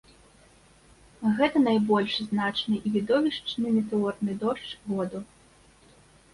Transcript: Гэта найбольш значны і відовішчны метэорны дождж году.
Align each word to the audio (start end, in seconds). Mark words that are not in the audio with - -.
Гэта 1.39 1.57
найбольш 1.67 2.17
значны 2.31 2.75
і 2.79 2.95
відовішчны 2.97 3.77
метэорны 3.77 4.31
дождж 4.43 4.69
году. 4.91 5.19